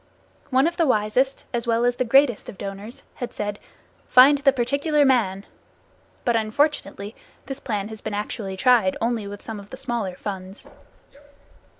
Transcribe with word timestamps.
One 0.49 0.65
of 0.65 0.77
the 0.77 0.87
wisest 0.87 1.45
as 1.53 1.67
well 1.67 1.85
as 1.85 1.97
the 1.97 2.03
greatest 2.03 2.49
of 2.49 2.57
donors 2.57 3.03
has 3.17 3.35
said: 3.35 3.59
"Find 4.07 4.39
the 4.39 4.51
particular 4.51 5.05
man," 5.05 5.45
but 6.25 6.35
unfortunately, 6.35 7.15
this 7.45 7.59
plan 7.59 7.89
has 7.89 8.01
been 8.01 8.15
actually 8.15 8.57
tried 8.57 8.97
only 8.99 9.27
with 9.27 9.43
some 9.43 9.59
of 9.59 9.69
the 9.69 9.77
smaller 9.77 10.15
funds. 10.15 10.67